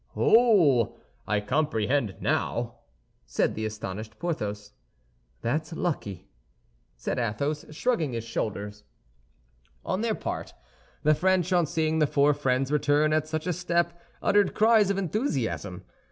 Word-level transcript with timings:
"Oh, 0.17 0.97
I 1.27 1.39
comprehend 1.41 2.15
now," 2.19 2.79
said 3.27 3.53
the 3.53 3.67
astonished 3.67 4.17
Porthos. 4.17 4.71
"That's 5.43 5.73
lucky," 5.73 6.27
said 6.95 7.19
Athos, 7.19 7.65
shrugging 7.69 8.13
his 8.13 8.23
shoulders. 8.23 8.83
On 9.85 10.01
their 10.01 10.15
part, 10.15 10.55
the 11.03 11.13
French, 11.13 11.53
on 11.53 11.67
seeing 11.67 11.99
the 11.99 12.07
four 12.07 12.33
friends 12.33 12.71
return 12.71 13.13
at 13.13 13.27
such 13.27 13.45
a 13.45 13.53
step, 13.53 13.93
uttered 14.23 14.55
cries 14.55 14.89
of 14.89 14.97
enthusiasm. 14.97 15.85